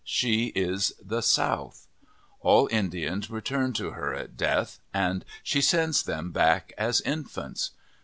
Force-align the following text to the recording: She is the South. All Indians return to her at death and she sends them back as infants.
She 0.03 0.45
is 0.55 0.93
the 0.99 1.21
South. 1.21 1.85
All 2.39 2.67
Indians 2.71 3.29
return 3.29 3.71
to 3.73 3.91
her 3.91 4.15
at 4.15 4.35
death 4.35 4.79
and 4.91 5.23
she 5.43 5.61
sends 5.61 6.01
them 6.01 6.31
back 6.31 6.73
as 6.75 7.01
infants. 7.01 7.69